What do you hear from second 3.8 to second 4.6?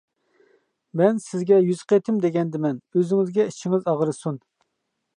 ئاغرىسۇن!